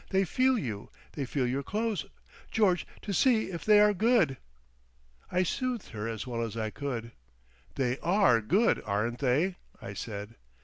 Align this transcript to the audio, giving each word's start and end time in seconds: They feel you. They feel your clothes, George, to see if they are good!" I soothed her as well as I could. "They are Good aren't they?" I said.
They 0.09 0.23
feel 0.23 0.57
you. 0.57 0.89
They 1.11 1.25
feel 1.25 1.45
your 1.45 1.61
clothes, 1.61 2.07
George, 2.49 2.87
to 3.03 3.13
see 3.13 3.51
if 3.51 3.63
they 3.63 3.79
are 3.79 3.93
good!" 3.93 4.37
I 5.31 5.43
soothed 5.43 5.89
her 5.89 6.07
as 6.07 6.25
well 6.25 6.41
as 6.41 6.57
I 6.57 6.71
could. 6.71 7.11
"They 7.75 7.99
are 7.99 8.41
Good 8.41 8.81
aren't 8.83 9.19
they?" 9.19 9.57
I 9.79 9.93
said. 9.93 10.37